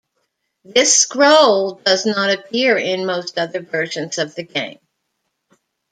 This 0.63 0.95
scroll 0.95 1.75
does 1.85 2.07
not 2.07 2.31
appear 2.31 2.75
in 2.75 3.05
most 3.05 3.37
other 3.37 3.59
versions 3.59 4.17
of 4.17 4.33
the 4.33 4.41
game. 4.41 4.79